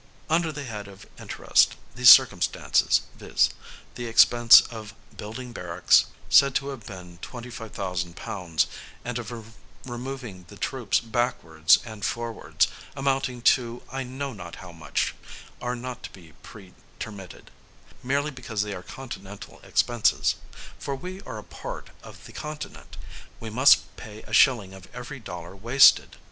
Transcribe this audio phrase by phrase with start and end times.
[0.31, 3.51] Under the head of interest, these circumstances, viz.
[3.93, 8.65] the expense of building barracks, said to have been £25,000,
[9.05, 9.53] and of
[9.85, 15.13] removing the troops backwards and forwards, amounting to I know not how much,
[15.61, 17.49] are not to be pre termitted,
[18.01, 20.33] merely because they are Continental expenses;
[20.79, 22.97] for we are a part of the Continent;
[23.39, 26.17] we must pay a shilling of every dollar wasted.